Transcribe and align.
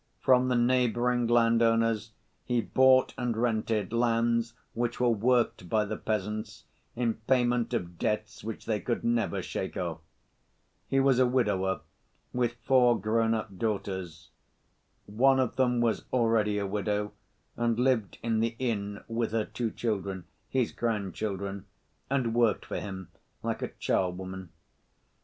From 0.19 0.47
the 0.47 0.55
neighboring 0.55 1.27
landowners 1.27 2.09
he 2.43 2.59
bought 2.59 3.13
and 3.19 3.37
rented 3.37 3.93
lands 3.93 4.55
which 4.73 4.99
were 4.99 5.11
worked 5.11 5.69
by 5.69 5.85
the 5.85 5.95
peasants, 5.95 6.63
in 6.95 7.13
payment 7.27 7.71
of 7.75 7.99
debts 7.99 8.43
which 8.43 8.65
they 8.65 8.79
could 8.79 9.03
never 9.03 9.43
shake 9.43 9.77
off. 9.77 9.99
He 10.87 10.99
was 10.99 11.19
a 11.19 11.27
widower, 11.27 11.81
with 12.33 12.53
four 12.63 12.99
grown‐up 12.99 13.59
daughters. 13.59 14.29
One 15.05 15.39
of 15.39 15.55
them 15.55 15.81
was 15.81 16.05
already 16.11 16.57
a 16.57 16.65
widow 16.65 17.11
and 17.55 17.77
lived 17.79 18.17
in 18.23 18.39
the 18.39 18.55
inn 18.57 19.03
with 19.07 19.33
her 19.33 19.45
two 19.45 19.69
children, 19.69 20.23
his 20.49 20.71
grandchildren, 20.71 21.65
and 22.09 22.33
worked 22.33 22.65
for 22.65 22.79
him 22.79 23.09
like 23.43 23.61
a 23.61 23.67
charwoman. 23.77 24.49